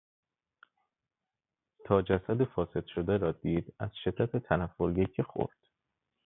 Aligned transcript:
تا 1.85 2.01
جسد 2.01 2.43
فاسد 2.43 2.85
شده 2.85 3.17
را 3.17 3.31
دید 3.31 3.73
از 3.79 3.89
شدت 4.03 4.37
تنفر 4.37 4.93
یکه 4.97 5.23
خورد. 5.23 5.57